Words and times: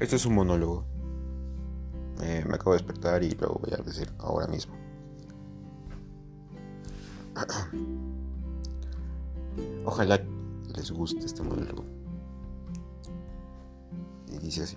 Este 0.00 0.14
es 0.14 0.26
un 0.26 0.36
monólogo. 0.36 0.84
Eh, 2.22 2.44
me 2.46 2.54
acabo 2.54 2.70
de 2.72 2.78
despertar 2.78 3.24
y 3.24 3.32
lo 3.32 3.54
voy 3.54 3.72
a 3.72 3.78
decir 3.82 4.08
ahora 4.18 4.46
mismo. 4.46 4.76
Ojalá 9.84 10.22
les 10.76 10.92
guste 10.92 11.26
este 11.26 11.42
monólogo. 11.42 11.84
Y 14.28 14.38
dice 14.38 14.62
así. 14.62 14.76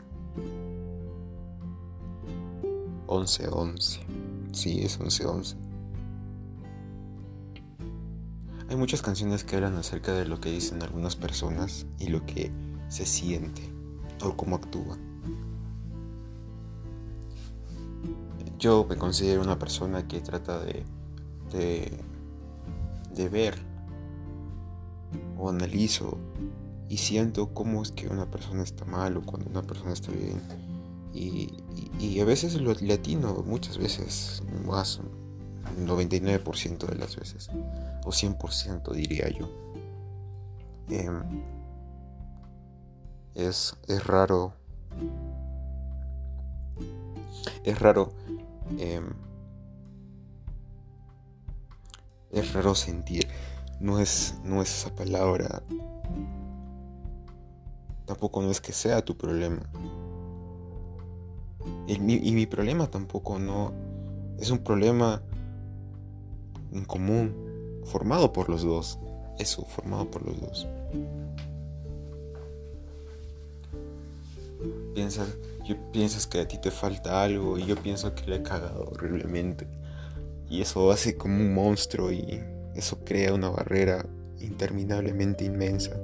11-11. 3.05 3.99
Sí, 4.53 4.83
es 4.83 4.99
11-11. 4.99 5.55
Hay 8.69 8.75
muchas 8.75 9.03
canciones 9.03 9.43
que 9.43 9.55
hablan 9.55 9.75
acerca 9.75 10.13
de 10.13 10.25
lo 10.25 10.41
que 10.41 10.49
dicen 10.49 10.81
algunas 10.81 11.15
personas 11.15 11.85
y 11.99 12.07
lo 12.07 12.25
que 12.25 12.51
se 12.87 13.05
siente 13.05 13.71
o 14.23 14.35
cómo 14.35 14.55
actúa. 14.55 14.97
Yo 18.61 18.85
me 18.87 18.95
considero 18.95 19.41
una 19.41 19.57
persona 19.57 20.07
que 20.07 20.21
trata 20.21 20.59
de, 20.59 20.85
de, 21.51 21.99
de 23.15 23.27
ver 23.27 23.55
o 25.35 25.49
analizo 25.49 26.19
y 26.87 26.97
siento 26.97 27.55
cómo 27.55 27.81
es 27.81 27.91
que 27.91 28.07
una 28.07 28.29
persona 28.29 28.61
está 28.61 28.85
mal 28.85 29.17
o 29.17 29.23
cuando 29.23 29.49
una 29.49 29.63
persona 29.63 29.93
está 29.93 30.11
bien. 30.11 30.39
Y, 31.11 32.19
a 32.19 32.25
veces 32.25 32.61
lo 32.61 32.73
latino, 32.75 33.43
muchas 33.47 33.79
veces, 33.79 34.43
más 34.63 34.99
un 34.99 35.87
99% 35.87 36.85
de 36.85 36.95
las 36.95 37.15
veces, 37.15 37.49
o 38.05 38.11
100% 38.11 38.93
diría 38.93 39.27
yo. 39.29 39.49
Em, 40.89 41.23
es, 43.33 43.75
es 43.87 44.05
raro. 44.05 44.53
Es 47.63 47.79
raro. 47.79 48.13
Em, 48.77 49.13
es 52.31 52.53
raro 52.53 52.75
sentir. 52.75 53.27
No 53.79 53.99
es, 53.99 54.35
no 54.43 54.61
es 54.61 54.69
esa 54.69 54.95
palabra. 54.95 55.63
Tampoco 58.05 58.41
no 58.41 58.51
es 58.51 58.61
que 58.61 58.73
sea 58.73 59.03
tu 59.03 59.17
problema. 59.17 59.61
Y 61.87 61.99
mi, 61.99 62.45
problema 62.45 62.87
tampoco 62.87 63.37
no 63.37 63.73
es 64.39 64.49
un 64.49 64.59
problema 64.59 65.21
en 66.71 66.85
común, 66.85 67.35
formado 67.85 68.31
por 68.31 68.49
los 68.49 68.63
dos. 68.63 68.99
Eso, 69.37 69.65
formado 69.65 70.09
por 70.09 70.25
los 70.25 70.39
dos. 70.39 70.67
Piensas, 74.93 75.37
yo 75.63 75.75
piensas 75.91 76.27
que 76.27 76.39
a 76.39 76.47
ti 76.47 76.57
te 76.57 76.71
falta 76.71 77.23
algo 77.23 77.57
y 77.57 77.65
yo 77.65 77.75
pienso 77.75 78.13
que 78.15 78.25
le 78.27 78.37
he 78.37 78.43
cagado 78.43 78.89
horriblemente. 78.91 79.67
Y 80.49 80.61
eso 80.61 80.91
hace 80.91 81.17
como 81.17 81.37
un 81.37 81.53
monstruo 81.53 82.11
y 82.11 82.43
eso 82.75 82.99
crea 83.05 83.33
una 83.33 83.49
barrera 83.49 84.05
interminablemente 84.39 85.45
inmensa. 85.45 85.99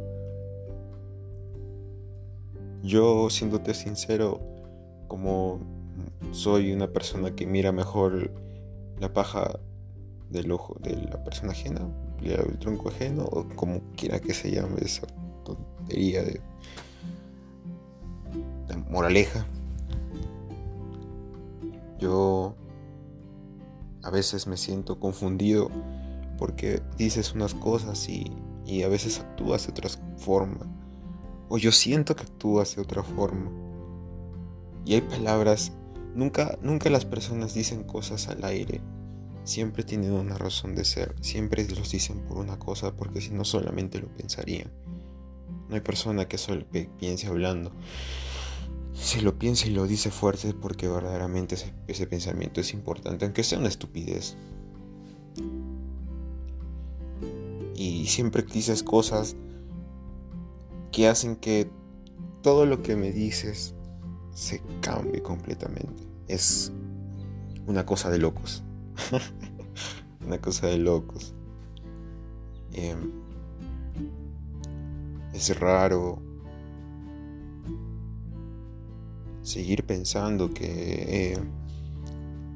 Yo, 2.84 3.30
siéndote 3.30 3.74
sincero, 3.74 4.40
como 5.08 5.60
soy 6.32 6.72
una 6.72 6.88
persona 6.88 7.36
que 7.36 7.46
mira 7.46 7.72
mejor 7.72 8.32
la 9.00 9.14
paja 9.14 9.60
del 10.30 10.52
ojo 10.52 10.78
de 10.82 10.96
la 10.96 11.24
persona 11.24 11.52
ajena, 11.52 11.82
el 12.22 12.58
tronco 12.60 12.90
ajeno, 12.90 13.24
o 13.26 13.48
como 13.56 13.82
quiera 13.96 14.20
que 14.20 14.34
se 14.34 14.52
llame 14.52 14.82
esa 14.82 15.08
tontería 15.44 16.24
de, 16.24 16.42
moraleja. 18.90 19.46
Yo 22.00 22.56
a 24.04 24.10
veces 24.10 24.48
me 24.48 24.58
siento 24.58 25.00
confundido 25.00 25.70
porque 26.38 26.82
dices 26.98 27.34
unas 27.34 27.54
cosas 27.54 28.08
y, 28.08 28.32
y 28.66 28.84
a 28.84 28.88
veces 28.88 29.20
actúas 29.20 29.66
de 29.66 29.72
otra 29.72 29.90
forma. 30.18 30.66
O 31.50 31.58
yo 31.58 31.72
siento 31.72 32.16
que 32.16 32.24
actúas 32.24 32.76
de 32.76 32.82
otra 32.82 33.04
forma. 33.04 33.50
Y 34.86 34.94
hay 34.94 35.02
palabras, 35.02 35.74
nunca, 36.14 36.58
nunca 36.62 36.90
las 36.90 37.06
personas 37.06 37.54
dicen 37.54 37.84
cosas 37.84 38.28
al 38.28 38.44
aire 38.44 38.82
siempre 39.48 39.84
tienen 39.84 40.12
una 40.12 40.38
razón 40.38 40.76
de 40.76 40.84
ser, 40.84 41.16
siempre 41.22 41.66
los 41.70 41.90
dicen 41.90 42.20
por 42.20 42.38
una 42.38 42.60
cosa 42.60 42.94
porque 42.96 43.22
si 43.22 43.32
no 43.32 43.46
solamente 43.46 44.00
lo 44.00 44.08
pensarían. 44.10 44.72
No 45.70 45.76
hay 45.76 45.82
persona 45.82 46.28
que 46.28 46.38
solo 46.38 46.66
piense 47.00 47.28
hablando. 47.28 47.72
Si 49.00 49.22
lo 49.22 49.38
piensa 49.38 49.68
y 49.68 49.70
lo 49.70 49.86
dice 49.86 50.10
fuerte 50.10 50.54
porque 50.54 50.88
verdaderamente 50.88 51.56
ese, 51.88 52.08
pensamiento 52.08 52.60
es 52.60 52.74
importante, 52.74 53.26
aunque 53.26 53.44
sea 53.44 53.60
una 53.60 53.68
estupidez. 53.68 54.36
Y 57.76 58.08
siempre 58.08 58.42
dices 58.42 58.82
cosas 58.82 59.36
que 60.92 61.08
hacen 61.08 61.36
que 61.36 61.70
todo 62.42 62.66
lo 62.66 62.82
que 62.82 62.96
me 62.96 63.12
dices 63.12 63.76
se 64.34 64.62
cambie 64.82 65.22
completamente. 65.22 66.04
Es 66.28 66.72
una 67.68 67.86
cosa 67.86 68.10
de 68.10 68.18
locos. 68.18 68.64
Una 70.26 70.42
cosa 70.42 70.68
de 70.68 70.78
locos. 70.78 71.34
Em, 72.74 73.12
es 75.34 75.58
raro 75.58 76.27
seguir 79.48 79.86
pensando 79.86 80.54
que, 80.54 81.34
eh, 81.34 81.38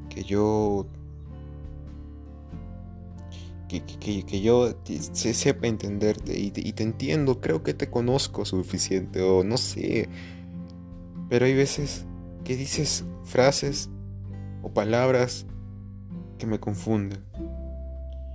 que 0.10 0.24
yo 0.24 0.86
que, 3.80 4.42
yo 4.42 4.76
se 4.86 5.34
sepa 5.34 5.68
entenderte 5.68 6.38
y 6.38 6.52
te, 6.52 6.84
entiendo, 6.84 7.40
creo 7.40 7.64
que 7.64 7.74
te 7.74 7.90
conozco 7.90 8.44
suficiente 8.44 9.22
o 9.22 9.44
no 9.44 9.58
sé. 9.58 10.10
Pero 11.30 11.46
hay 11.46 11.54
veces 11.54 12.06
que 12.44 12.58
dices 12.58 13.06
frases 13.24 13.90
o 14.62 14.74
palabras 14.74 15.46
que 16.38 16.48
me 16.48 16.60
confunden. 16.60 17.24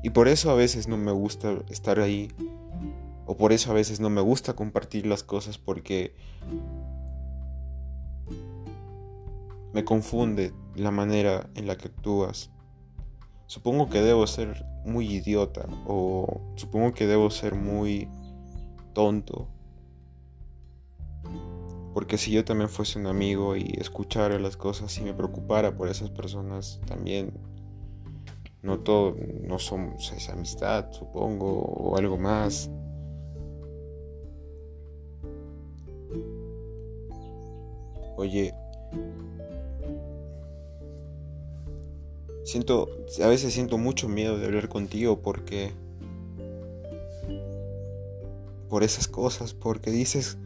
Y 0.03 0.11
por 0.11 0.28
eso 0.28 0.50
a 0.50 0.55
veces 0.55 0.89
no 0.89 0.97
me 0.97 1.12
gusta 1.12 1.59
estar 1.69 2.00
ahí. 2.00 2.28
O 3.27 3.37
por 3.37 3.53
eso 3.53 3.72
a 3.72 3.75
veces 3.75 4.00
no 4.00 4.09
me 4.09 4.21
gusta 4.22 4.55
compartir 4.55 5.05
las 5.05 5.22
cosas 5.22 5.59
porque 5.59 6.15
me 9.76 9.84
confunde 9.84 10.54
la 10.75 10.91
manera 10.91 11.50
en 11.54 11.66
la 11.66 11.76
que 11.76 11.88
actúas. 11.88 12.50
Supongo 13.44 13.91
que 13.91 14.00
debo 14.00 14.26
ser 14.26 14.64
muy 14.87 15.06
idiota 15.06 15.69
o 15.87 16.41
supongo 16.54 16.94
que 16.94 17.06
debo 17.06 17.28
ser 17.28 17.54
muy 17.54 18.09
tonto. 18.94 19.48
Porque 21.92 22.16
si 22.16 22.31
yo 22.31 22.42
también 22.42 22.70
fuese 22.70 22.98
un 22.98 23.06
amigo 23.06 23.54
y 23.54 23.75
escuchara 23.78 24.38
las 24.38 24.56
cosas 24.56 24.97
y 24.97 25.03
me 25.03 25.12
preocupara 25.12 25.76
por 25.76 25.88
esas 25.91 26.09
personas, 26.09 26.81
también 26.86 27.34
no 28.62 28.78
todo, 28.78 29.15
no 29.42 29.59
somos 29.59 30.10
esa 30.10 30.32
amistad, 30.32 30.91
supongo, 30.91 31.53
o 31.53 31.98
algo 31.98 32.16
más. 32.16 32.70
Oye, 38.16 38.54
siento, 42.47 42.89
a 43.23 43.27
veces 43.27 43.53
siento 43.53 43.77
mucho 43.77 44.09
miedo 44.09 44.39
de 44.39 44.47
hablar 44.47 44.69
contigo 44.69 45.21
porque, 45.21 45.73
por 48.71 48.83
esas 48.83 49.09
cosas, 49.09 49.53
porque 49.53 49.91
dices 49.91 50.39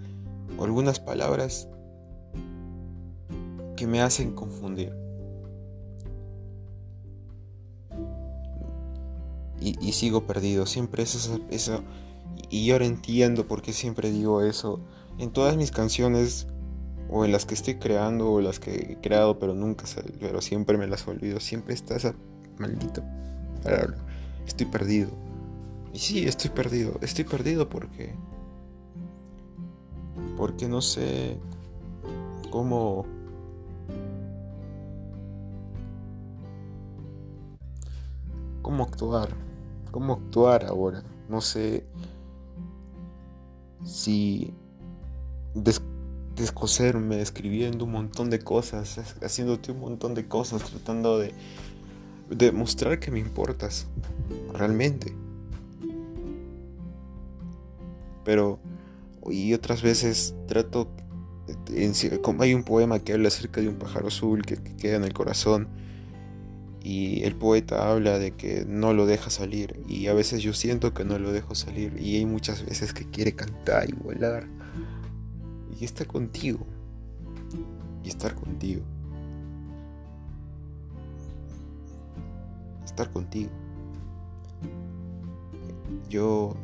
algunas 0.59 0.99
palabras 0.99 1.69
que 3.77 3.87
me 3.87 4.01
hacen 4.01 4.35
confundir. 4.35 4.93
y, 9.61 9.93
sigo 9.93 10.27
perdido. 10.27 10.67
Siempre 10.67 11.03
es 11.03 11.31
eso, 11.51 11.83
Y 12.49 12.71
ahora 12.71 12.87
entiendo 12.87 13.47
por 13.47 13.63
qué 13.63 13.73
siempre 13.73 14.11
digo 14.11 14.43
eso. 14.43 14.81
En 15.19 15.31
todas 15.31 15.57
mis 15.57 15.71
canciones, 15.71 16.47
o 17.11 17.25
en 17.25 17.33
las 17.33 17.45
que 17.45 17.55
estoy 17.55 17.77
creando, 17.77 18.33
o 18.33 18.41
las 18.41 18.61
que 18.61 18.75
he 18.93 18.97
creado, 19.01 19.39
pero 19.39 19.55
nunca, 19.55 19.85
pero 20.21 20.41
siempre 20.41 20.79
me 20.79 20.87
las 20.87 21.07
olvido. 21.09 21.41
Siempre 21.41 21.75
está 21.75 21.97
esa 21.97 22.15
maldita 22.59 23.03
palabra. 23.63 23.97
Estoy 24.47 24.67
perdido. 24.67 25.11
Y 25.93 25.99
sí, 25.99 26.27
estoy 26.27 26.51
perdido. 26.51 26.99
Estoy 27.01 27.25
perdido 27.25 27.69
porque. 27.69 28.15
Porque 30.37 30.69
no 30.69 30.81
sé 30.81 31.39
cómo. 32.51 33.05
cómo 38.63 38.85
actuar 38.85 39.31
cómo 39.91 40.15
actuar 40.15 40.65
ahora. 40.65 41.03
No 41.29 41.41
sé 41.41 41.85
si 43.85 44.55
descoserme, 46.41 47.21
escribiendo 47.21 47.85
un 47.85 47.93
montón 47.93 48.31
de 48.31 48.41
cosas, 48.41 48.99
haciéndote 49.23 49.73
un 49.73 49.81
montón 49.81 50.15
de 50.15 50.27
cosas, 50.27 50.63
tratando 50.63 51.19
de 51.19 51.33
demostrar 52.31 52.99
que 52.99 53.11
me 53.11 53.19
importas, 53.19 53.87
realmente. 54.53 55.15
Pero, 58.25 58.59
y 59.31 59.55
otras 59.55 59.83
veces 59.83 60.35
trato, 60.47 60.89
como 62.23 62.43
hay 62.43 62.55
un 62.55 62.65
poema 62.65 62.99
que 62.99 63.13
habla 63.13 63.29
acerca 63.29 63.61
de 63.61 63.69
un 63.69 63.77
pájaro 63.77 64.09
azul 64.09 64.43
que, 64.43 64.57
que 64.57 64.77
queda 64.77 64.97
en 64.97 65.05
el 65.05 65.13
corazón, 65.13 65.69
y 66.83 67.25
el 67.25 67.37
poeta 67.37 67.91
habla 67.91 68.19
de 68.19 68.33
que 68.33 68.65
no 68.67 68.95
lo 68.95 69.05
deja 69.05 69.29
salir 69.29 69.81
y 69.87 70.07
a 70.07 70.15
veces 70.15 70.43
yo 70.43 70.55
siento 70.55 70.95
que 70.95 71.05
no 71.05 71.19
lo 71.19 71.31
dejo 71.31 71.55
salir 71.55 71.95
y 72.01 72.17
hay 72.17 72.25
muchas 72.25 72.65
veces 72.65 72.95
que 72.95 73.05
quiere 73.05 73.35
cantar 73.35 73.91
y 73.91 73.93
volar 73.93 74.49
y 75.79 75.85
estar 75.85 76.07
contigo 76.07 76.67
y 78.03 78.09
estar 78.09 78.35
contigo 78.35 78.83
estar 82.85 83.11
contigo. 83.11 83.51
Yo 86.09 86.55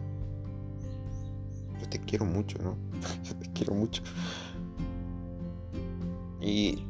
yo 1.80 1.88
te 1.88 2.00
quiero 2.00 2.24
mucho 2.24 2.58
no 2.58 2.76
yo 3.22 3.36
te 3.36 3.52
quiero 3.52 3.74
mucho. 3.74 4.02
Y, 6.40 6.84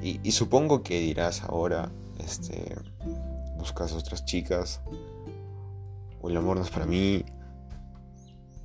y 0.00 0.32
supongo 0.32 0.82
que 0.82 0.98
dirás 1.00 1.42
ahora 1.42 1.92
este, 2.18 2.76
buscas 3.58 3.92
otras 3.92 4.24
chicas, 4.24 4.80
o 6.20 6.30
el 6.30 6.36
amor 6.36 6.56
no 6.56 6.62
es 6.62 6.70
para 6.70 6.86
mí, 6.86 7.24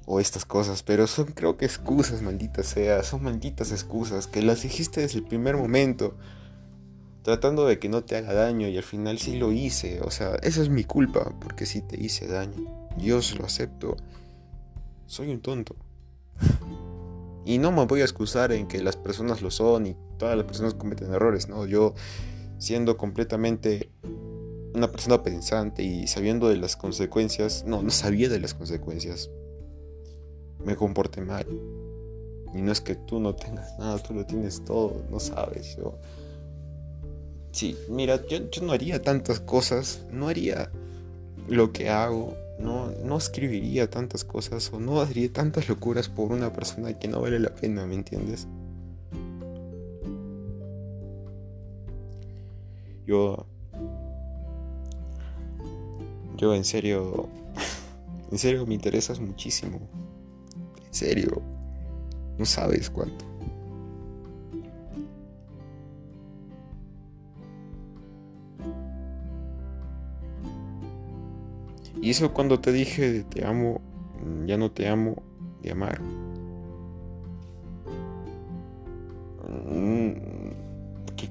o 0.09 0.21
estas 0.21 0.45
cosas, 0.45 0.83
pero 0.83 1.05
son 1.05 1.25
creo 1.25 1.57
que 1.57 1.65
excusas, 1.65 2.21
malditas 2.21 2.67
sea, 2.67 3.03
son 3.03 3.23
malditas 3.23 3.73
excusas 3.73 4.25
que 4.25 4.41
las 4.41 4.63
dijiste 4.63 5.01
desde 5.01 5.19
el 5.19 5.25
primer 5.25 5.57
momento, 5.57 6.15
tratando 7.23 7.67
de 7.67 7.77
que 7.77 7.89
no 7.89 8.05
te 8.05 8.15
haga 8.15 8.33
daño 8.33 8.69
y 8.69 8.77
al 8.77 8.83
final 8.83 9.19
sí 9.19 9.37
lo 9.37 9.51
hice, 9.51 9.99
o 9.99 10.09
sea, 10.09 10.35
esa 10.43 10.61
es 10.61 10.69
mi 10.69 10.85
culpa, 10.85 11.35
porque 11.41 11.65
sí 11.65 11.81
te 11.81 12.01
hice 12.01 12.25
daño, 12.25 12.89
yo 12.97 13.19
lo 13.37 13.45
acepto, 13.45 13.97
soy 15.05 15.29
un 15.29 15.41
tonto. 15.41 15.75
Y 17.45 17.59
no 17.59 17.71
me 17.71 17.85
voy 17.85 18.01
a 18.01 18.03
excusar 18.03 18.51
en 18.51 18.67
que 18.67 18.83
las 18.83 18.97
personas 18.97 19.41
lo 19.41 19.51
son 19.51 19.87
y 19.87 19.95
todas 20.17 20.35
las 20.35 20.45
personas 20.45 20.73
cometen 20.73 21.13
errores, 21.13 21.47
¿no? 21.47 21.65
Yo 21.65 21.93
siendo 22.57 22.97
completamente 22.97 23.89
una 24.73 24.91
persona 24.91 25.23
pensante 25.23 25.81
y 25.81 26.07
sabiendo 26.07 26.49
de 26.49 26.57
las 26.57 26.75
consecuencias, 26.75 27.63
no, 27.65 27.81
no 27.81 27.89
sabía 27.89 28.27
de 28.27 28.41
las 28.41 28.53
consecuencias, 28.53 29.29
me 30.63 30.75
comporté 30.75 31.21
mal. 31.21 31.45
Y 32.53 32.61
no 32.61 32.71
es 32.71 32.81
que 32.81 32.95
tú 32.95 33.19
no 33.19 33.35
tengas 33.35 33.77
nada, 33.77 34.01
tú 34.01 34.13
lo 34.13 34.25
tienes 34.25 34.63
todo, 34.63 35.03
no 35.09 35.19
sabes. 35.19 35.75
Yo... 35.77 35.97
Sí, 37.51 37.77
mira, 37.89 38.25
yo, 38.27 38.39
no 38.61 38.71
haría 38.71 39.01
tantas 39.01 39.39
cosas, 39.39 40.01
no 40.11 40.27
haría 40.27 40.69
lo 41.47 41.71
que 41.71 41.89
hago, 41.89 42.35
no, 42.59 42.91
no 43.03 43.17
escribiría 43.17 43.89
tantas 43.89 44.23
cosas 44.23 44.71
o 44.73 44.79
no 44.79 45.01
haría 45.01 45.31
tantas 45.31 45.67
locuras 45.69 46.09
por 46.09 46.31
una 46.31 46.53
persona 46.53 46.97
que 46.97 47.07
no 47.07 47.21
vale 47.21 47.39
la 47.39 47.53
pena, 47.55 47.85
¿me 47.85 47.95
entiendes? 47.95 48.47
Yo. 53.07 53.45
Yo 56.35 56.53
en 56.53 56.63
serio. 56.63 57.29
En 58.29 58.37
serio 58.37 58.65
me 58.65 58.73
interesas 58.73 59.21
muchísimo. 59.21 59.79
En 60.97 61.09
serio. 61.09 61.43
No 62.39 62.45
sabes 62.45 62.89
cuánto. 62.89 63.23
Y 72.01 72.09
eso 72.09 72.33
cuando 72.33 72.59
te 72.59 72.71
dije 72.71 73.23
te 73.29 73.45
amo, 73.45 73.79
ya 74.47 74.57
no 74.57 74.71
te 74.71 74.87
amo, 74.87 75.21
de 75.61 75.71
amar. 75.71 76.01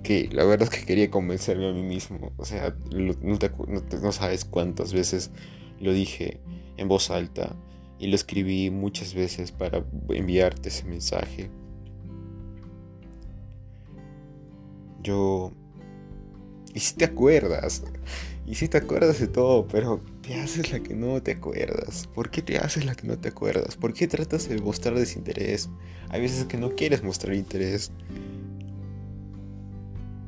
que 0.03 0.29
la 0.31 0.45
verdad 0.45 0.69
es 0.73 0.79
que 0.79 0.87
quería 0.87 1.11
convencerme 1.11 1.69
a 1.69 1.73
mí 1.73 1.83
mismo. 1.83 2.31
O 2.37 2.45
sea, 2.45 2.77
no, 2.93 4.13
sabes 4.13 4.45
cuántas 4.45 4.93
veces 4.93 5.33
lo 5.81 5.93
dije 5.93 6.39
en 6.77 6.87
voz 6.87 7.11
alta 7.11 7.57
y 7.99 8.09
lo 8.09 8.17
escribí 8.17 8.71
muchas 8.71 9.15
veces 9.15 9.53
para 9.53 9.85
enviarte 10.09 10.69
ese 10.69 10.85
mensaje. 10.85 11.51
Yo... 15.03 15.53
Y 16.75 16.81
si 16.81 16.95
te 16.95 17.07
acuerdas, 17.07 17.83
y 18.47 18.55
si 18.55 18.69
te 18.69 18.79
acuerdas 18.79 19.19
de 19.19 19.27
todo, 19.27 19.67
pero 19.67 20.01
te 20.23 20.35
haces 20.41 20.71
la 20.71 20.81
que 20.81 20.95
no 20.95 21.21
te 21.21 21.33
acuerdas. 21.33 22.07
¿Por 22.15 22.31
qué 22.31 22.43
te 22.43 22.59
haces 22.59 22.85
la 22.85 22.95
que 22.95 23.07
no 23.07 23.19
te 23.19 23.29
acuerdas? 23.29 23.77
¿Por 23.77 23.93
qué 23.93 24.07
tratas 24.07 24.49
de 24.49 24.61
mostrar 24.61 24.95
desinterés? 24.95 25.69
Hay 26.11 26.21
veces 26.21 26.45
que 26.45 26.57
no 26.57 26.71
quieres 26.71 27.03
mostrar 27.03 27.35
interés. 27.35 27.91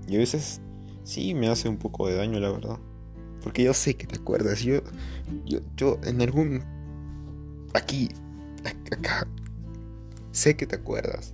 Y 0.09 0.17
a 0.17 0.19
veces 0.19 0.61
sí 1.05 1.33
me 1.35 1.49
hace 1.49 1.69
un 1.69 1.77
poco 1.77 2.09
de 2.09 2.17
daño, 2.17 2.41
la 2.41 2.51
verdad. 2.51 2.79
Porque 3.43 3.63
yo 3.63 3.73
sé 3.73 3.95
que 3.95 4.09
te 4.09 4.17
acuerdas. 4.17 4.63
Yo, 4.63 4.81
yo, 5.45 5.61
yo 5.77 6.01
en 6.03 6.21
algún... 6.21 6.65
Aquí, 7.75 8.09
acá. 8.93 9.27
Sé 10.33 10.57
que 10.57 10.67
te 10.67 10.77
acuerdas. 10.77 11.33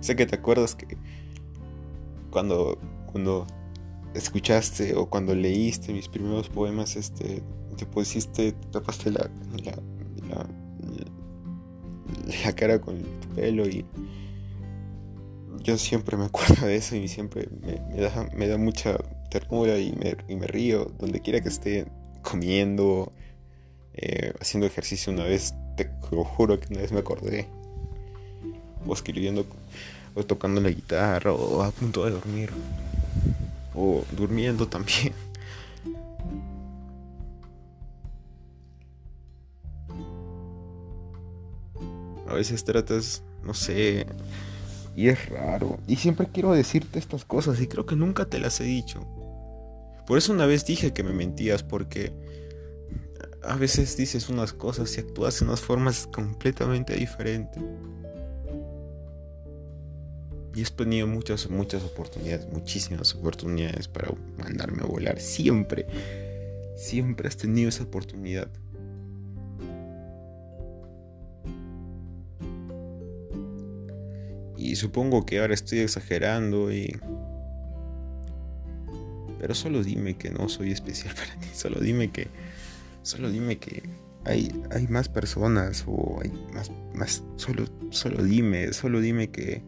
Sé 0.00 0.16
que 0.16 0.26
te 0.26 0.36
acuerdas 0.36 0.74
que 0.74 0.96
cuando, 2.30 2.78
cuando 3.12 3.46
escuchaste 4.14 4.94
o 4.94 5.08
cuando 5.08 5.34
leíste 5.34 5.92
mis 5.92 6.08
primeros 6.08 6.48
poemas, 6.48 6.96
este, 6.96 7.42
te 7.76 7.86
pusiste, 7.86 8.52
te 8.52 8.66
tapaste 8.68 9.10
la, 9.10 9.30
la, 12.44 12.52
cara 12.54 12.80
con 12.80 12.98
tu 12.98 13.28
pelo 13.34 13.66
y 13.66 13.84
yo 15.62 15.76
siempre 15.76 16.16
me 16.16 16.24
acuerdo 16.24 16.66
de 16.66 16.76
eso 16.76 16.96
y 16.96 17.08
siempre 17.08 17.48
me, 17.60 18.00
da, 18.00 18.28
me 18.34 18.48
da, 18.48 18.56
mucha 18.56 18.96
ternura 19.30 19.78
y 19.78 19.92
me, 19.92 20.16
y 20.28 20.36
me, 20.36 20.46
río 20.46 20.92
donde 20.98 21.20
quiera 21.20 21.40
que 21.40 21.48
esté 21.48 21.86
comiendo, 22.22 23.12
eh, 23.94 24.32
haciendo 24.40 24.66
ejercicio 24.66 25.12
una 25.12 25.24
vez, 25.24 25.54
te 25.76 25.90
lo 26.10 26.24
juro 26.24 26.58
que 26.60 26.72
una 26.72 26.82
vez 26.82 26.92
me 26.92 27.00
acordé, 27.00 27.48
o 28.86 28.92
escribiendo, 28.94 29.46
o 30.14 30.24
tocando 30.24 30.60
la 30.60 30.70
guitarra, 30.70 31.32
o 31.32 31.62
a 31.62 31.70
punto 31.70 32.04
de 32.04 32.12
dormir, 32.12 32.50
o 33.74 34.04
durmiendo 34.16 34.66
también. 34.68 35.12
A 42.26 42.34
veces 42.34 42.64
tratas, 42.64 43.22
no 43.42 43.54
sé, 43.54 44.06
y 44.96 45.08
es 45.08 45.28
raro. 45.28 45.78
Y 45.88 45.96
siempre 45.96 46.28
quiero 46.32 46.52
decirte 46.52 46.98
estas 46.98 47.24
cosas 47.24 47.60
y 47.60 47.66
creo 47.66 47.86
que 47.86 47.96
nunca 47.96 48.26
te 48.26 48.38
las 48.38 48.60
he 48.60 48.64
dicho. 48.64 49.04
Por 50.06 50.18
eso 50.18 50.32
una 50.32 50.46
vez 50.46 50.64
dije 50.64 50.92
que 50.92 51.02
me 51.02 51.12
mentías 51.12 51.62
porque 51.62 52.12
a 53.42 53.56
veces 53.56 53.96
dices 53.96 54.28
unas 54.28 54.52
cosas 54.52 54.96
y 54.96 55.00
actúas 55.00 55.40
de 55.40 55.46
unas 55.46 55.60
formas 55.60 56.06
completamente 56.12 56.94
diferentes. 56.94 57.62
Y 60.54 60.62
has 60.62 60.72
tenido 60.72 61.06
muchas, 61.06 61.48
muchas 61.48 61.82
oportunidades, 61.84 62.46
muchísimas 62.52 63.14
oportunidades 63.14 63.88
para 63.88 64.12
mandarme 64.36 64.82
a 64.82 64.86
volar. 64.86 65.20
Siempre, 65.20 65.86
siempre 66.76 67.28
has 67.28 67.36
tenido 67.36 67.68
esa 67.68 67.84
oportunidad. 67.84 68.48
Y 74.56 74.76
supongo 74.76 75.24
que 75.24 75.40
ahora 75.40 75.54
estoy 75.54 75.78
exagerando 75.78 76.70
y... 76.70 76.98
Pero 79.38 79.54
solo 79.54 79.82
dime 79.82 80.18
que 80.18 80.30
no 80.30 80.50
soy 80.50 80.72
especial 80.72 81.14
para 81.16 81.34
ti. 81.40 81.48
Solo 81.54 81.80
dime 81.80 82.10
que... 82.10 82.28
Solo 83.02 83.30
dime 83.30 83.58
que 83.58 83.82
hay, 84.24 84.52
hay 84.70 84.86
más 84.88 85.08
personas 85.08 85.84
o 85.86 86.20
hay 86.22 86.30
más... 86.54 86.70
más 86.94 87.24
solo, 87.36 87.64
solo 87.90 88.22
dime, 88.22 88.72
solo 88.72 89.00
dime 89.00 89.30
que... 89.30 89.62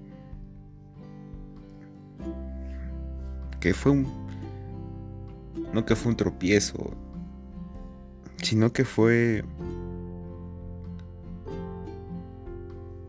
Que 3.60 3.74
fue 3.74 3.92
un... 3.92 4.06
No 5.72 5.86
que 5.86 5.96
fue 5.96 6.10
un 6.10 6.16
tropiezo. 6.16 6.96
Sino 8.42 8.72
que 8.72 8.84
fue... 8.84 9.44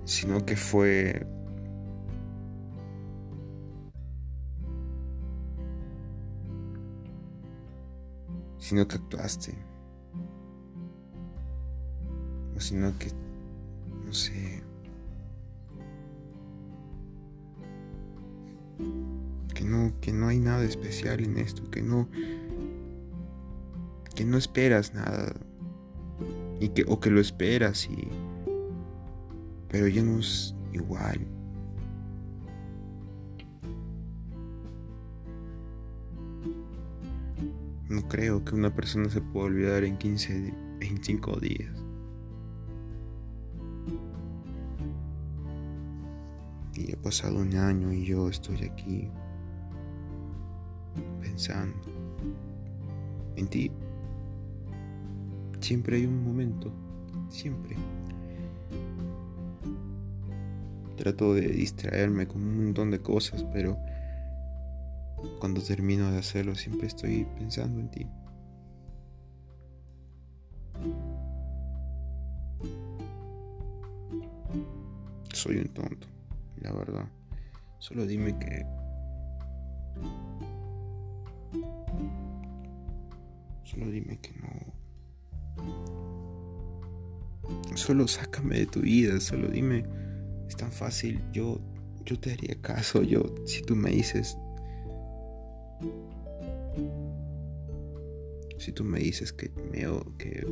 Sino 0.05 0.45
que 0.45 0.55
fue 0.55 1.25
sino 8.63 8.87
que 8.87 8.95
actuaste. 8.95 9.72
Sino 12.63 12.97
que, 12.97 13.09
no 14.05 14.13
sé, 14.13 14.63
que 19.53 19.65
no, 19.65 19.91
que 19.99 20.13
no 20.13 20.29
hay 20.29 20.39
nada 20.39 20.63
especial 20.63 21.21
en 21.25 21.39
esto, 21.39 21.69
que 21.69 21.81
no, 21.81 22.07
que 24.15 24.23
no 24.23 24.37
esperas 24.37 24.93
nada, 24.93 25.33
y 26.61 26.69
que, 26.69 26.85
o 26.87 27.01
que 27.01 27.09
lo 27.09 27.19
esperas 27.19 27.85
y, 27.89 28.07
pero 29.67 29.89
ya 29.89 30.01
no 30.01 30.19
es 30.19 30.55
igual. 30.71 31.19
No 37.89 38.07
creo 38.07 38.45
que 38.45 38.55
una 38.55 38.73
persona 38.73 39.09
se 39.09 39.19
pueda 39.19 39.47
olvidar 39.47 39.83
en 39.83 39.97
15, 39.97 40.53
25 40.79 41.41
días. 41.41 41.82
Pasado 47.03 47.39
un 47.39 47.55
año 47.55 47.91
y 47.91 48.05
yo 48.05 48.29
estoy 48.29 48.63
aquí 48.63 49.11
pensando 51.21 51.77
en 53.35 53.47
ti. 53.47 53.71
Siempre 55.59 55.97
hay 55.97 56.05
un 56.05 56.23
momento, 56.23 56.71
siempre. 57.29 57.75
Trato 60.97 61.33
de 61.33 61.47
distraerme 61.49 62.27
con 62.27 62.41
un 62.41 62.65
montón 62.65 62.91
de 62.91 62.99
cosas, 62.99 63.43
pero 63.51 63.77
cuando 65.39 65.61
termino 65.61 66.11
de 66.11 66.19
hacerlo 66.19 66.55
siempre 66.55 66.87
estoy 66.87 67.25
pensando 67.37 67.79
en 67.79 67.91
ti. 67.91 68.07
Soy 75.33 75.57
un 75.57 75.67
tonto, 75.69 76.07
la 76.63 76.71
verdad. 76.71 77.05
Solo 77.79 78.05
dime 78.05 78.37
que... 78.39 78.65
Solo 83.63 83.87
dime 83.91 84.19
que 84.19 84.31
no... 84.39 84.49
Solo 87.75 88.07
sácame 88.07 88.59
de 88.59 88.65
tu 88.65 88.81
vida, 88.81 89.19
solo 89.19 89.47
dime, 89.49 89.85
es 90.47 90.55
tan 90.55 90.71
fácil, 90.71 91.21
yo, 91.33 91.59
yo 92.05 92.17
te 92.19 92.31
haría 92.31 92.55
caso, 92.61 93.03
yo, 93.03 93.23
si 93.45 93.61
tú 93.63 93.75
me 93.75 93.89
dices, 93.89 94.37
si 98.59 98.71
tú 98.71 98.85
me 98.85 98.99
dices 98.99 99.33
que 99.33 99.49
me 99.71 99.85
que 100.17 100.45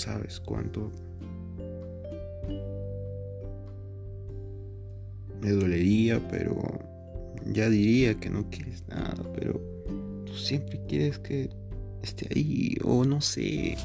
sabes 0.00 0.40
cuánto 0.40 0.90
me 5.42 5.50
dolería, 5.50 6.18
pero 6.30 6.56
ya 7.52 7.68
diría 7.68 8.14
que 8.14 8.30
no 8.30 8.48
quieres 8.48 8.82
nada, 8.88 9.22
pero 9.34 9.60
tú 10.24 10.32
siempre 10.32 10.80
quieres 10.88 11.18
que 11.18 11.50
esté 12.02 12.28
ahí 12.34 12.76
o 12.82 13.04
no 13.04 13.20
sé. 13.20 13.76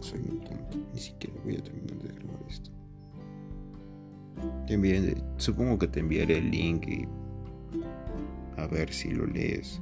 Soy 0.00 0.20
un 0.28 0.40
tonto, 0.40 0.76
ni 0.92 1.00
siquiera 1.00 1.36
voy 1.44 1.56
a 1.56 1.62
terminar 1.62 1.98
de 1.98 2.08
grabar 2.08 2.42
esto. 2.48 2.70
Te 4.66 4.74
enviaré, 4.74 5.16
supongo 5.36 5.78
que 5.78 5.88
te 5.88 6.00
enviaré 6.00 6.38
el 6.38 6.50
link 6.50 6.86
y 6.88 7.08
a 8.56 8.66
ver 8.66 8.92
si 8.92 9.10
lo 9.10 9.26
lees. 9.26 9.80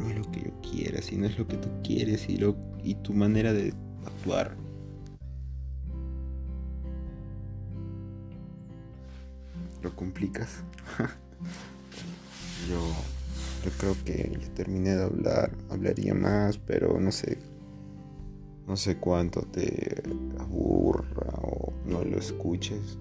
No 0.00 0.08
es 0.08 0.16
lo 0.16 0.30
que 0.30 0.40
yo 0.40 0.60
quiera, 0.62 1.02
si 1.02 1.16
no 1.16 1.26
es 1.26 1.38
lo 1.38 1.46
que 1.46 1.56
tú 1.56 1.68
quieres 1.82 2.28
y, 2.28 2.36
lo, 2.36 2.56
y 2.82 2.94
tu 2.96 3.12
manera 3.12 3.52
de 3.52 3.74
actuar. 4.06 4.56
Lo 9.82 9.94
complicas. 9.94 10.64
yo 12.70 12.80
yo 13.64 13.70
creo 13.78 13.96
que 14.04 14.38
ya 14.38 14.48
terminé 14.54 14.94
de 14.94 15.04
hablar, 15.04 15.50
hablaría 15.70 16.12
más, 16.14 16.58
pero 16.58 17.00
no 17.00 17.10
sé, 17.10 17.38
no 18.66 18.76
sé 18.76 18.96
cuánto 18.96 19.42
te 19.42 20.02
aburra 20.38 21.30
o 21.42 21.72
no 21.86 22.02
lo 22.04 22.18
escuches. 22.18 22.98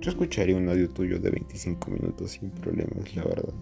Yo 0.00 0.10
escucharía 0.10 0.56
un 0.56 0.68
audio 0.68 0.90
tuyo 0.90 1.18
de 1.18 1.30
25 1.30 1.90
minutos 1.90 2.32
sin 2.32 2.50
problemas, 2.50 3.14
la 3.14 3.24
verdad. 3.24 3.54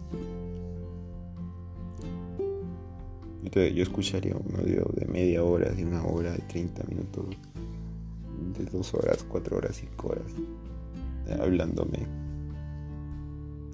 Yo 3.53 3.83
escucharía 3.83 4.35
un 4.37 4.57
audio 4.57 4.85
de 4.95 5.07
media 5.07 5.43
hora, 5.43 5.71
de 5.71 5.85
una 5.85 6.05
hora, 6.05 6.33
de 6.33 6.39
30 6.39 6.85
minutos, 6.85 7.27
de 8.57 8.65
dos 8.65 8.95
horas, 8.95 9.25
cuatro 9.29 9.57
horas, 9.57 9.77
cinco 9.77 10.09
horas, 10.09 10.33
hablándome. 11.41 12.07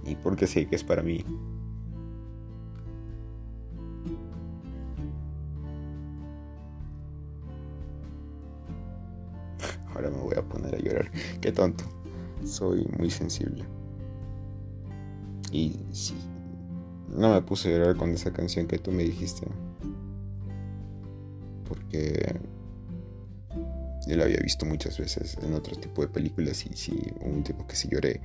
Y 0.07 0.15
porque 0.17 0.47
sé 0.47 0.67
que 0.67 0.77
es 0.77 0.85
para 0.85 1.03
mí. 1.03 1.25
Qué 11.47 11.53
tonto. 11.53 11.85
Soy 12.45 12.85
muy 12.99 13.09
sensible. 13.09 13.65
Y 15.53 15.79
sí, 15.93 16.17
no 17.09 17.33
me 17.33 17.41
puse 17.41 17.69
a 17.69 17.79
llorar 17.79 17.95
con 17.95 18.11
esa 18.11 18.33
canción 18.33 18.67
que 18.67 18.79
tú 18.79 18.91
me 18.91 19.05
dijiste. 19.05 19.47
Porque 21.69 22.35
yo 24.09 24.17
la 24.17 24.25
había 24.25 24.39
visto 24.39 24.67
muchas 24.67 24.99
veces 24.99 25.39
en 25.41 25.55
otro 25.55 25.77
tipo 25.77 26.03
de 26.03 26.09
películas 26.09 26.67
y 26.67 26.77
sí, 26.77 27.01
un 27.21 27.45
tipo 27.45 27.65
que 27.65 27.77
sí 27.77 27.87
lloré. 27.93 28.21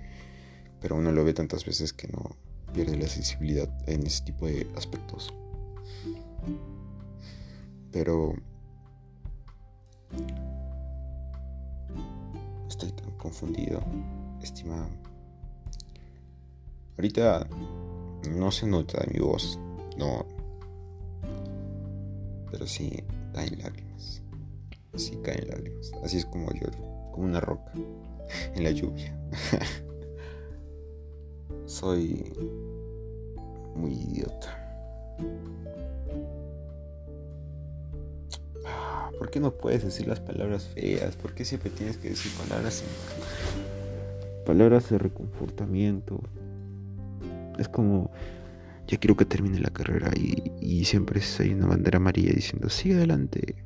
Pero 0.79 0.95
uno 0.95 1.11
lo 1.11 1.23
ve 1.23 1.35
tantas 1.35 1.63
veces 1.63 1.93
que 1.93 2.07
no 2.07 2.35
pierde 2.73 2.97
la 2.97 3.07
sensibilidad 3.07 3.69
en 3.87 4.07
ese 4.07 4.23
tipo 4.23 4.47
de 4.47 4.65
aspectos. 4.75 5.31
Pero 7.91 8.33
confundido, 13.21 13.81
estimado. 14.41 14.89
Ahorita 16.97 17.47
no 18.29 18.51
se 18.51 18.67
nota 18.67 19.03
mi 19.13 19.19
voz, 19.19 19.57
no. 19.97 20.25
Pero 22.51 22.67
sí 22.67 23.03
caen 23.33 23.59
lágrimas. 23.59 24.21
Sí 24.95 25.17
caen 25.23 25.47
lágrimas. 25.47 25.91
Así 26.03 26.17
es 26.17 26.25
como 26.25 26.51
lloro, 26.51 27.11
como 27.11 27.27
una 27.27 27.39
roca 27.39 27.71
en 28.55 28.63
la 28.63 28.71
lluvia. 28.71 29.15
Soy 31.65 32.33
muy 33.75 33.93
idiota. 33.93 34.57
¿Por 39.21 39.29
qué 39.29 39.39
no 39.39 39.51
puedes 39.51 39.83
decir 39.83 40.07
las 40.07 40.19
palabras 40.19 40.69
feas? 40.73 41.15
¿Por 41.15 41.35
qué 41.35 41.45
siempre 41.45 41.69
tienes 41.69 41.95
que 41.97 42.09
decir 42.09 42.31
palabras 42.39 42.83
palabras 44.47 44.89
de 44.89 44.97
reconfortamiento? 44.97 46.19
Es 47.59 47.69
como 47.69 48.09
ya 48.87 48.97
quiero 48.97 49.15
que 49.15 49.25
termine 49.25 49.59
la 49.59 49.69
carrera 49.69 50.09
y, 50.17 50.85
siempre 50.85 51.21
hay 51.37 51.53
una 51.53 51.67
bandera 51.67 51.97
amarilla 51.97 52.33
diciendo 52.33 52.67
sigue 52.69 52.95
adelante. 52.95 53.63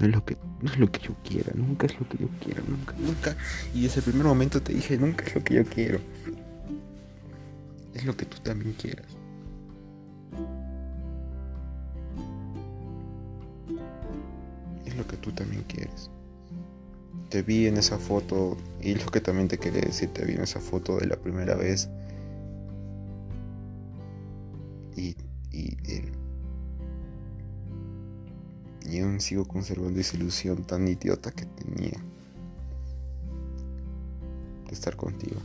No 0.00 0.06
es 0.06 0.14
lo 0.14 0.22
que 0.22 0.36
no 0.60 0.70
es 0.70 0.78
lo 0.78 0.92
que 0.92 1.00
yo 1.00 1.16
quiera, 1.24 1.50
nunca 1.54 1.86
es 1.86 1.98
lo 1.98 2.06
que 2.06 2.18
yo 2.18 2.28
quiero, 2.44 2.62
nunca, 2.68 2.94
nunca. 2.98 3.36
Y 3.72 3.84
desde 3.84 4.00
el 4.00 4.04
primer 4.04 4.26
momento 4.26 4.60
te 4.60 4.74
dije, 4.74 4.98
nunca 4.98 5.24
es 5.24 5.34
lo 5.34 5.42
que 5.42 5.54
yo 5.54 5.64
quiero. 5.64 5.98
Es 7.94 8.04
lo 8.04 8.14
que 8.14 8.26
tú 8.26 8.36
también 8.42 8.74
quieras. 8.74 9.23
Lo 14.96 15.06
que 15.06 15.16
tú 15.16 15.32
también 15.32 15.64
quieres. 15.64 16.10
Te 17.30 17.42
vi 17.42 17.66
en 17.66 17.76
esa 17.76 17.98
foto 17.98 18.56
y 18.80 18.94
lo 18.94 19.06
que 19.06 19.20
también 19.20 19.48
te 19.48 19.58
quería 19.58 19.80
decir, 19.82 20.10
te 20.12 20.24
vi 20.24 20.34
en 20.34 20.42
esa 20.42 20.60
foto 20.60 20.98
de 20.98 21.06
la 21.06 21.16
primera 21.16 21.54
vez. 21.54 21.88
Y, 24.96 25.16
y, 25.50 25.76
y 28.88 29.00
aún 29.00 29.20
sigo 29.20 29.44
conservando 29.44 30.00
esa 30.00 30.16
ilusión 30.16 30.64
tan 30.64 30.86
idiota 30.86 31.32
que 31.32 31.46
tenía 31.46 31.98
de 34.66 34.72
estar 34.72 34.96
contigo. 34.96 35.40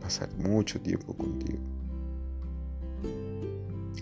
Pasar 0.00 0.28
mucho 0.36 0.80
tiempo 0.80 1.14
contigo. 1.14 1.58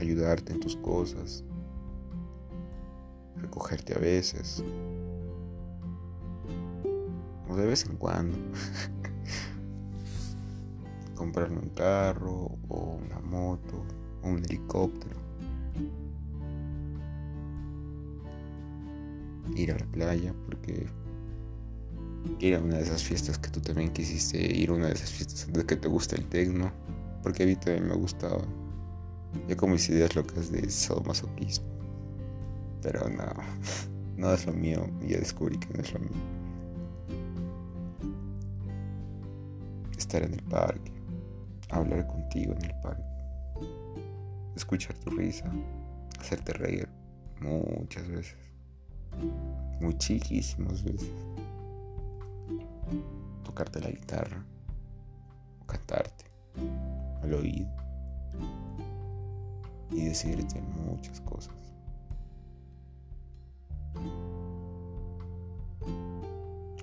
ayudarte 0.00 0.52
en 0.52 0.60
tus 0.60 0.76
cosas, 0.76 1.44
recogerte 3.50 3.94
a 3.94 3.98
veces, 3.98 4.62
o 7.48 7.56
de 7.56 7.66
vez 7.66 7.84
en 7.84 7.96
cuando, 7.96 8.36
comprarme 11.16 11.58
un 11.58 11.70
carro 11.70 12.56
o 12.68 13.00
una 13.04 13.18
moto 13.18 13.84
o 14.22 14.28
un 14.28 14.44
helicóptero, 14.44 15.18
ir 19.56 19.72
a 19.72 19.78
la 19.78 19.86
playa 19.86 20.32
porque 20.46 20.86
ir 22.38 22.54
a 22.54 22.60
una 22.60 22.76
de 22.76 22.82
esas 22.82 23.02
fiestas 23.02 23.36
que 23.38 23.50
tú 23.50 23.60
también 23.60 23.92
quisiste 23.92 24.38
ir 24.38 24.70
a 24.70 24.74
una 24.74 24.86
de 24.86 24.92
esas 24.92 25.10
fiestas 25.10 25.52
de 25.52 25.66
que 25.66 25.74
te 25.74 25.88
gusta 25.88 26.14
el 26.14 26.24
tecno, 26.26 26.70
porque 27.24 27.42
a 27.42 27.46
mí 27.46 27.56
también 27.56 27.88
me 27.88 27.96
gustaba. 27.96 28.44
Yo 29.48 29.56
con 29.56 29.72
mis 29.72 29.88
ideas 29.88 30.14
locas 30.14 30.52
de 30.52 30.70
sadomasoquismo. 30.70 31.79
Pero 32.82 33.08
no, 33.08 33.26
no 34.16 34.32
es 34.32 34.46
lo 34.46 34.52
mío. 34.52 34.86
Ya 35.00 35.18
descubrí 35.18 35.58
que 35.58 35.72
no 35.74 35.80
es 35.80 35.92
lo 35.92 36.00
mío. 36.00 36.10
Estar 39.96 40.22
en 40.22 40.34
el 40.34 40.42
parque, 40.44 40.92
hablar 41.70 42.06
contigo 42.06 42.52
en 42.54 42.64
el 42.64 42.74
parque, 42.80 43.04
escuchar 44.56 44.96
tu 44.98 45.10
risa, 45.10 45.50
hacerte 46.18 46.52
reír 46.54 46.88
muchas 47.40 48.08
veces, 48.08 48.36
muchísimas 49.80 50.82
veces 50.82 51.12
tocarte 53.44 53.80
la 53.80 53.90
guitarra 53.90 54.44
o 55.60 55.66
cantarte 55.66 56.24
al 57.22 57.34
oído 57.34 57.68
y 59.90 60.06
decirte 60.06 60.60
muchas 60.60 61.20
cosas. 61.20 61.59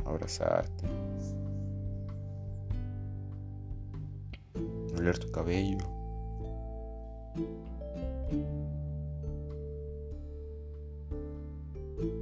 Abrazarte, 0.06 0.88
oler 4.98 5.18
tu 5.20 5.32
cabello. 5.32 5.78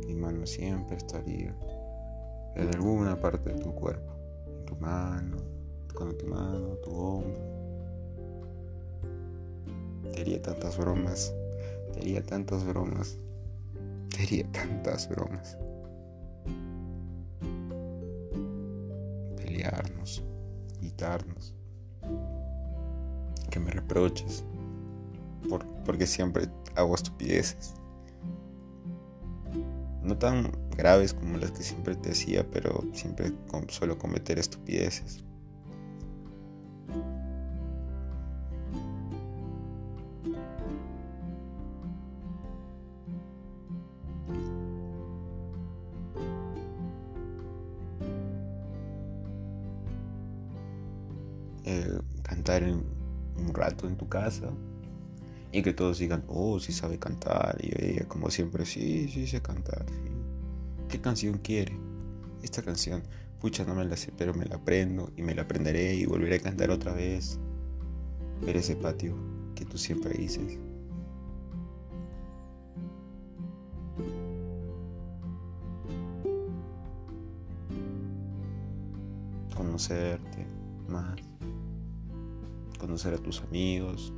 Mi 0.08 0.16
mano 0.16 0.46
siempre 0.46 0.98
estaría 0.98 1.56
en 2.56 2.68
alguna 2.74 3.20
parte 3.20 3.52
de 3.52 3.60
tu 3.60 3.74
cuerpo, 3.76 4.14
en 4.48 4.66
tu 4.66 4.76
mano, 4.78 5.38
con 5.94 6.18
tu 6.18 6.26
mano, 6.28 6.76
tu 6.84 6.92
hombro. 6.92 7.42
Te 10.12 10.22
haría 10.22 10.42
tantas 10.42 10.78
bromas, 10.78 11.34
te 11.94 12.00
haría 12.00 12.24
tantas 12.24 12.64
bromas, 12.66 13.18
te 14.16 14.24
haría 14.24 14.50
tantas 14.52 15.10
bromas. 15.10 15.58
Pelearnos, 19.36 20.24
quitarnos, 20.80 21.54
que 23.50 23.60
me 23.60 23.72
reproches, 23.72 24.44
por, 25.50 25.66
porque 25.84 26.08
siempre 26.08 26.48
hago 26.76 26.96
estupideces. 26.96 27.74
No 30.02 30.18
tan 30.18 30.52
graves 30.78 31.14
como 31.14 31.38
las 31.38 31.52
que 31.52 31.64
siempre 31.64 31.96
te 31.96 32.10
decía, 32.10 32.46
pero 32.52 32.84
siempre 32.94 33.34
suelo 33.68 33.98
cometer 33.98 34.40
estupideces. 34.40 35.24
En 53.84 53.98
tu 53.98 54.08
casa 54.08 54.50
y 55.52 55.62
que 55.62 55.74
todos 55.74 56.00
digan, 56.00 56.24
oh, 56.28 56.60
sí 56.60 56.74
sabe 56.74 57.00
cantar. 57.00 57.58
Y 57.62 57.72
ella, 57.82 58.06
como 58.08 58.30
siempre, 58.30 58.66
sí, 58.66 59.08
sí 59.08 59.26
sé 59.26 59.42
cantar. 59.42 59.86
¿Qué 60.90 61.00
canción 61.00 61.38
quiere? 61.38 61.78
Esta 62.44 62.62
canción, 62.62 63.04
pucha, 63.40 63.64
no 63.64 63.74
me 63.74 63.86
la 63.86 63.96
sé, 63.96 64.12
pero 64.18 64.34
me 64.34 64.46
la 64.46 64.56
aprendo 64.56 65.12
y 65.16 65.22
me 65.22 65.34
la 65.34 65.44
aprenderé 65.44 65.96
y 65.96 66.06
volveré 66.06 66.36
a 66.36 66.40
cantar 66.40 66.72
otra 66.72 66.94
vez. 66.94 67.40
Ver 68.46 68.58
ese 68.58 68.76
patio 68.76 69.16
que 69.56 69.64
tú 69.66 69.78
siempre 69.78 70.14
dices. 70.14 70.60
Conocerte 79.56 80.46
más. 80.90 81.35
Conocer 82.86 83.16
a 83.16 83.18
tus 83.18 83.42
amigos. 83.42 84.14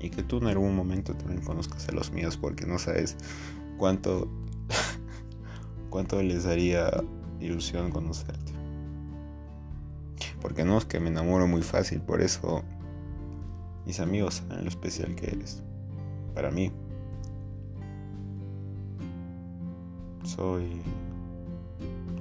Y 0.00 0.08
que 0.08 0.22
tú 0.22 0.38
en 0.38 0.46
algún 0.46 0.74
momento 0.74 1.14
también 1.14 1.42
conozcas 1.42 1.86
a 1.90 1.92
los 1.92 2.12
míos 2.12 2.38
porque 2.38 2.64
no 2.64 2.78
sabes 2.78 3.14
cuánto 3.76 4.26
cuánto 5.90 6.22
les 6.22 6.44
daría 6.44 6.90
ilusión 7.40 7.90
conocerte. 7.90 8.52
Porque 10.40 10.64
no 10.64 10.78
es 10.78 10.86
que 10.86 10.98
me 10.98 11.08
enamoro 11.08 11.46
muy 11.46 11.60
fácil, 11.60 12.00
por 12.00 12.22
eso 12.22 12.62
mis 13.84 14.00
amigos 14.00 14.36
saben 14.36 14.64
lo 14.64 14.68
especial 14.70 15.14
que 15.14 15.26
eres. 15.26 15.62
Para 16.34 16.50
mí. 16.50 16.72
Soy 20.24 20.80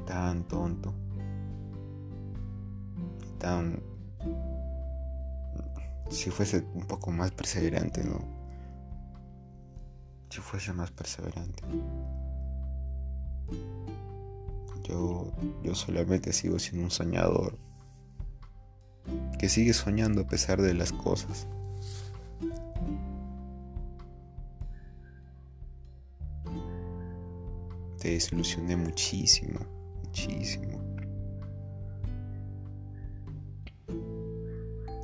tan 0.06 0.44
tonto. 0.44 0.94
Tan... 3.40 3.95
Si 6.10 6.30
fuese 6.30 6.66
un 6.74 6.86
poco 6.86 7.12
más 7.12 7.32
perseverante, 7.32 8.04
¿no? 8.04 8.20
Si 10.30 10.40
fuese 10.40 10.74
más 10.74 10.92
perseverante. 10.92 11.64
Yo, 14.84 15.32
yo 15.64 15.76
solamente 15.76 16.32
sigo 16.32 16.60
siendo 16.60 16.84
un 16.84 16.92
soñador 16.92 17.58
que 19.40 19.50
sigue 19.50 19.74
soñando 19.74 20.22
a 20.22 20.28
pesar 20.28 20.62
de 20.62 20.74
las 20.74 20.92
cosas. 20.92 21.48
Te 28.00 28.12
desilusioné 28.12 28.76
muchísimo, 28.76 29.60
muchísimo. 30.04 30.85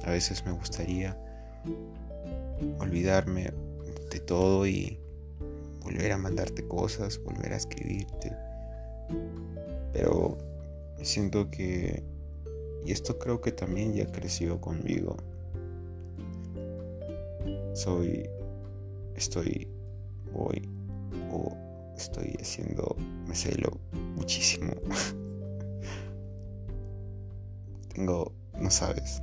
A 0.04 0.12
veces 0.12 0.46
me 0.46 0.52
gustaría 0.52 1.18
olvidarme 2.80 3.54
de 4.12 4.20
todo 4.20 4.66
y 4.66 5.00
volver 5.84 6.12
a 6.12 6.18
mandarte 6.18 6.68
cosas, 6.68 7.22
volver 7.24 7.54
a 7.54 7.58
escribirte. 7.58 8.36
Pero 9.94 10.38
siento 11.02 11.50
que, 11.50 12.04
y 12.86 12.92
esto 12.92 13.18
creo 13.20 13.42
que 13.42 13.52
también 13.52 13.94
ya 13.94 14.08
creció 14.08 14.60
conmigo, 14.60 15.18
soy, 17.74 18.28
estoy, 19.16 19.68
voy, 20.34 20.68
o 21.32 21.56
estoy 21.96 22.36
haciendo, 22.40 22.96
me 23.28 23.36
celo 23.36 23.72
muchísimo. 24.16 24.74
Tengo, 27.94 28.34
no 28.60 28.72
sabes, 28.72 29.22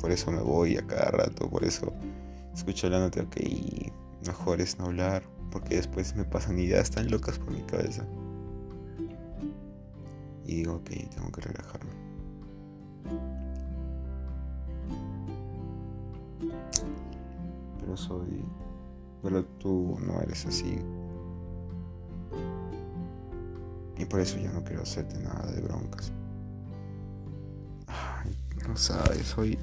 por 0.00 0.10
eso 0.10 0.30
me 0.30 0.40
voy 0.40 0.76
a 0.76 0.86
cada 0.86 1.10
rato, 1.10 1.48
por 1.48 1.64
eso 1.64 1.92
escucho 2.54 2.88
la 2.88 3.00
nota, 3.00 3.22
ok, 3.22 3.36
mejor 4.26 4.60
es 4.60 4.78
no 4.78 4.86
hablar, 4.86 5.22
porque 5.50 5.76
después 5.76 6.14
me 6.16 6.24
pasan 6.24 6.58
ideas 6.58 6.90
tan 6.90 7.10
locas 7.10 7.38
por 7.38 7.50
mi 7.50 7.62
cabeza. 7.62 8.04
Y 10.44 10.56
digo, 10.56 10.74
ok, 10.74 10.90
tengo 11.14 11.32
que 11.32 11.40
relajarme. 11.40 11.90
Pero 17.80 17.96
soy... 17.96 18.44
Pero 19.22 19.44
tú 19.44 19.98
no 20.06 20.20
eres 20.20 20.46
así. 20.46 20.78
Y 23.98 24.04
por 24.04 24.20
eso 24.20 24.38
ya 24.38 24.52
no 24.52 24.62
quiero 24.62 24.82
hacerte 24.82 25.18
nada 25.18 25.50
de 25.50 25.60
broncas. 25.62 26.12
Ay, 27.86 28.36
no 28.68 28.76
sabes, 28.76 29.26
soy... 29.26 29.58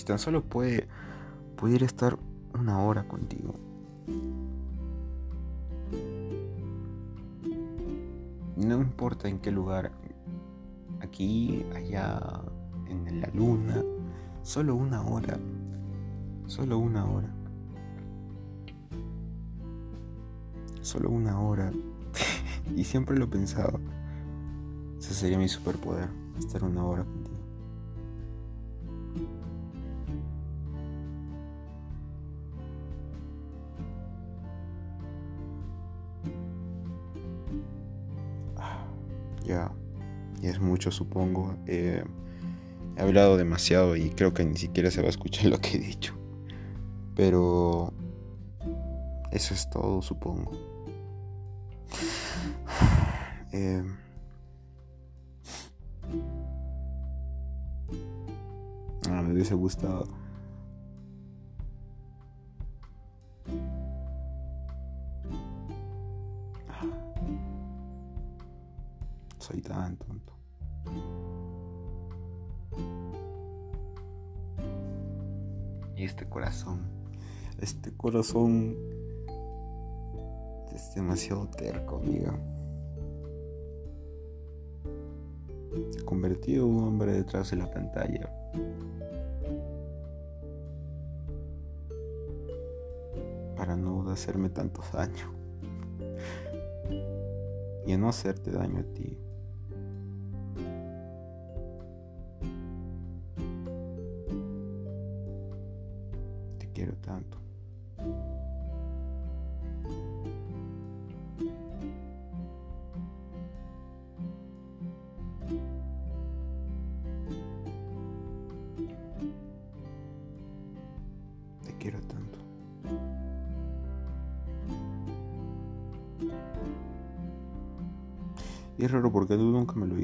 Si 0.00 0.06
tan 0.06 0.18
solo 0.18 0.42
puede, 0.42 0.88
pudiera 1.56 1.84
estar 1.84 2.18
una 2.58 2.82
hora 2.82 3.06
contigo. 3.06 3.54
no 8.56 8.80
importa 8.80 9.28
en 9.28 9.40
qué 9.40 9.50
lugar, 9.50 9.92
aquí, 11.02 11.66
allá, 11.74 12.18
en 12.88 13.20
la 13.20 13.28
luna, 13.34 13.84
solo 14.42 14.74
una 14.74 15.02
hora, 15.02 15.38
solo 16.46 16.78
una 16.78 17.04
hora, 17.04 17.28
solo 20.80 21.10
una 21.10 21.38
hora, 21.40 21.72
y 22.74 22.84
siempre 22.84 23.18
lo 23.18 23.28
pensaba, 23.28 23.78
ese 24.98 25.12
sería 25.12 25.36
mi 25.36 25.48
superpoder, 25.48 26.08
estar 26.38 26.64
una 26.64 26.86
hora 26.86 27.04
supongo. 40.88 41.56
Eh, 41.66 42.02
he 42.96 43.00
hablado 43.02 43.36
demasiado 43.36 43.96
y 43.96 44.08
creo 44.10 44.32
que 44.32 44.44
ni 44.44 44.56
siquiera 44.56 44.90
se 44.90 45.02
va 45.02 45.08
a 45.08 45.10
escuchar 45.10 45.46
lo 45.50 45.58
que 45.58 45.76
he 45.76 45.80
dicho. 45.80 46.14
Pero 47.14 47.92
eso 49.30 49.52
es 49.52 49.68
todo, 49.68 50.00
supongo. 50.02 50.52
Eh, 53.52 53.82
ah, 59.10 59.22
me 59.22 59.32
hubiese 59.32 59.54
gustado 59.54 60.06
soy 69.50 69.60
tan 69.62 69.96
tonto. 69.96 70.39
Y 76.00 76.04
este 76.04 76.24
corazón, 76.24 76.80
este 77.60 77.94
corazón 77.94 78.74
es 80.74 80.94
demasiado 80.94 81.46
terco, 81.48 81.96
amiga. 81.96 82.32
Convertido 86.06 86.64
en 86.64 86.72
un 86.72 86.84
hombre 86.84 87.12
detrás 87.12 87.50
de 87.50 87.58
la 87.58 87.70
pantalla. 87.70 88.32
Para 93.54 93.76
no 93.76 94.08
hacerme 94.08 94.48
tanto 94.48 94.80
daño. 94.94 95.34
Y 97.86 97.92
a 97.92 97.98
no 97.98 98.08
hacerte 98.08 98.50
daño 98.50 98.78
a 98.78 98.94
ti. 98.94 99.18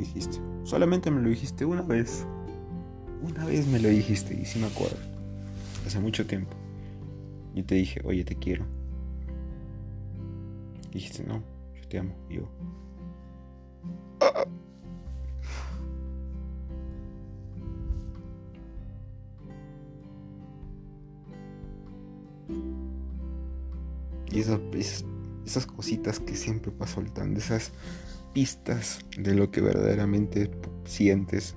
Dijiste. 0.07 0.41
Solamente 0.65 1.11
me 1.11 1.21
lo 1.21 1.29
dijiste 1.29 1.65
una 1.65 1.83
vez. 1.83 2.27
Una 3.23 3.45
vez 3.45 3.67
me 3.67 3.79
lo 3.79 3.89
dijiste 3.89 4.35
y 4.35 4.45
sí 4.45 4.59
me 4.59 4.67
acuerdo. 4.67 4.99
Hace 5.87 6.01
mucho 6.01 6.27
tiempo. 6.27 6.57
Y 7.55 7.63
te 7.63 7.75
dije, 7.77 8.01
oye, 8.05 8.25
te 8.25 8.37
quiero. 8.37 8.65
dijiste, 10.93 11.25
no, 11.25 11.43
yo 11.75 11.89
te 11.89 11.99
amo. 11.99 12.15
Y 12.29 12.37
yo. 12.37 12.49
Y 24.31 24.41
esas, 24.41 24.61
esas, 25.47 25.67
cositas 25.67 26.21
que 26.21 26.37
siempre 26.37 26.71
vas 26.79 26.91
soltando, 26.91 27.41
esas 27.41 27.73
pistas 28.37 28.99
de 29.17 29.35
lo 29.35 29.51
que 29.51 29.63
verdaderamente 29.63 30.51
sientes. 30.85 31.55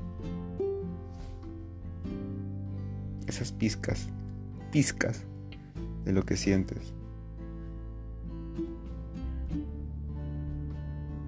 Esas 3.27 3.51
pizcas, 3.51 4.07
pizcas 4.71 5.25
de 6.05 6.13
lo 6.13 6.23
que 6.23 6.37
sientes. 6.37 6.93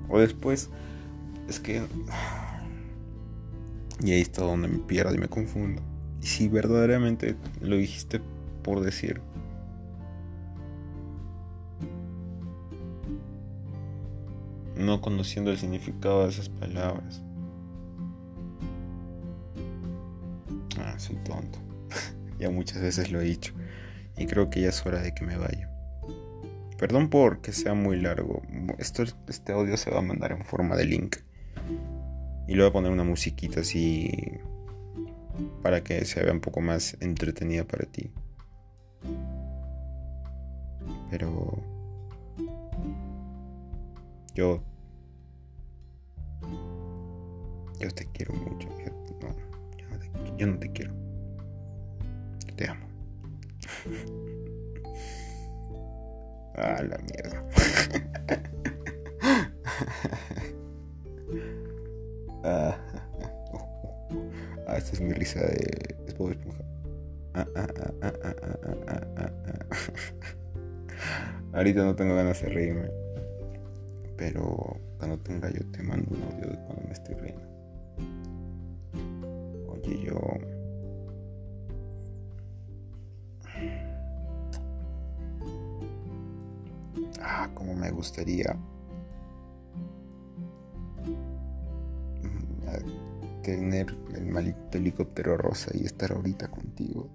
O 0.07 0.19
después, 0.19 0.69
es 1.49 1.59
que... 1.59 1.81
Y 4.01 4.13
ahí 4.13 4.21
está 4.21 4.45
donde 4.45 4.69
me 4.69 4.79
pierdo 4.79 5.13
y 5.13 5.17
me 5.17 5.27
confundo. 5.27 5.81
Y 6.21 6.27
si 6.27 6.47
verdaderamente 6.47 7.35
lo 7.59 7.75
dijiste 7.75 8.21
por 8.63 8.79
decir. 8.79 9.19
No 14.75 15.01
conociendo 15.01 15.51
el 15.51 15.57
significado 15.57 16.23
de 16.23 16.29
esas 16.29 16.49
palabras. 16.49 17.21
Ah, 20.79 20.97
soy 20.97 21.17
tonto. 21.17 21.59
ya 22.39 22.49
muchas 22.49 22.81
veces 22.81 23.11
lo 23.11 23.21
he 23.21 23.25
dicho 23.25 23.53
y 24.17 24.25
creo 24.25 24.49
que 24.49 24.61
ya 24.61 24.69
es 24.69 24.85
hora 24.85 25.01
de 25.01 25.13
que 25.13 25.25
me 25.25 25.37
vaya. 25.37 25.69
Perdón 26.77 27.09
por 27.09 27.41
que 27.41 27.51
sea 27.51 27.73
muy 27.73 27.99
largo. 27.99 28.41
Esto, 28.77 29.03
este 29.27 29.53
audio 29.53 29.77
se 29.77 29.91
va 29.91 29.99
a 29.99 30.01
mandar 30.01 30.31
en 30.31 30.43
forma 30.43 30.75
de 30.75 30.85
link. 30.85 31.17
Y 32.47 32.55
le 32.55 32.61
voy 32.61 32.69
a 32.69 32.73
poner 32.73 32.91
una 32.91 33.03
musiquita 33.03 33.61
así 33.61 34.39
para 35.61 35.83
que 35.83 36.03
se 36.05 36.23
vea 36.23 36.33
un 36.33 36.41
poco 36.41 36.61
más 36.61 36.97
entretenida 36.99 37.65
para 37.65 37.85
ti. 37.85 38.11
Pero 41.09 41.63
yo 44.41 44.63
yo 47.79 47.91
te 47.91 48.05
quiero 48.11 48.33
mucho. 48.33 48.67
Yo 50.37 50.47
no, 50.47 50.55
yo 50.55 50.59
te 50.59 50.71
quiero. 50.71 50.93
Te 52.55 52.67
amo. 52.67 52.87
Ah, 56.53 56.83
la 56.83 56.97
mierda. 56.97 57.45
ah, 62.43 62.77
esta 64.75 64.91
es 64.91 64.99
mi 64.99 65.13
risa 65.13 65.39
de 65.39 65.95
Bob 66.17 66.31
Esponja. 66.31 66.65
Ahorita 71.53 71.85
no 71.85 71.95
tengo 71.95 72.15
ganas 72.15 72.41
de 72.41 72.49
reírme. 72.49 73.00
Pero 74.21 74.77
cuando 74.99 75.17
tenga 75.17 75.49
yo 75.49 75.65
te 75.71 75.81
mando 75.81 76.15
un 76.15 76.21
audio 76.21 76.51
de 76.51 76.57
cuando 76.67 76.83
me 76.83 76.91
estoy 76.93 77.15
riendo. 77.15 77.41
Oye, 79.67 79.99
yo 80.03 80.21
ah, 87.19 87.49
como 87.55 87.73
me 87.73 87.89
gustaría 87.89 88.55
mm, 92.21 93.41
tener 93.41 93.87
el 94.13 94.27
maldito 94.27 94.77
helicóptero 94.77 95.35
rosa 95.35 95.71
y 95.73 95.85
estar 95.85 96.11
ahorita 96.11 96.47
contigo. 96.47 97.07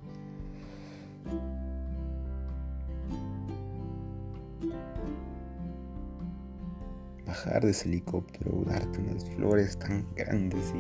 Bajar 7.27 7.65
de 7.65 7.71
ese 7.71 7.89
helicóptero, 7.89 8.63
darte 8.67 9.01
unas 9.01 9.29
flores 9.31 9.77
tan 9.79 10.07
grandes 10.15 10.73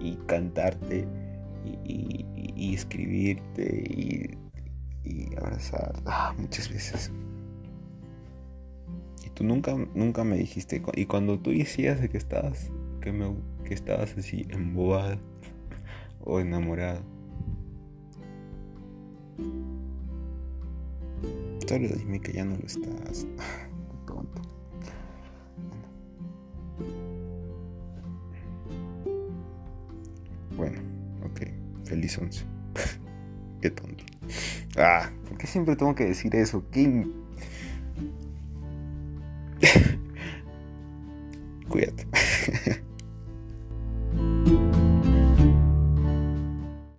y, 0.00 0.16
cantarte 0.26 1.06
y, 1.84 2.74
escribirte 2.74 3.84
y, 5.04 5.36
abrazar 5.36 5.94
ah, 6.06 6.34
muchas 6.38 6.68
veces 6.68 7.10
nunca, 9.44 9.76
nunca 9.94 10.24
me 10.24 10.36
dijiste, 10.36 10.82
y 10.94 11.06
cuando 11.06 11.38
tú 11.38 11.50
decías 11.50 12.00
de 12.00 12.08
que 12.08 12.18
estabas, 12.18 12.70
que, 13.00 13.12
me, 13.12 13.34
que 13.64 13.74
estabas 13.74 14.16
así 14.16 14.46
embobada 14.50 15.18
o 16.20 16.40
enamorada, 16.40 17.02
solo 21.66 21.88
dime 21.88 22.20
que 22.20 22.32
ya 22.32 22.44
no 22.44 22.56
lo 22.56 22.66
estás. 22.66 23.26
Feliz 32.00 32.18
11. 32.18 32.44
Qué 33.60 33.70
tonto. 33.70 34.04
Ah, 34.78 35.10
¿por 35.28 35.36
qué 35.36 35.46
siempre 35.46 35.76
tengo 35.76 35.94
que 35.94 36.04
decir 36.06 36.34
eso? 36.34 36.64
¿Qué... 36.70 37.06
Cuídate. 41.68 42.06